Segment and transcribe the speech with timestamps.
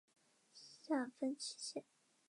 [0.51, 1.85] 下分七县。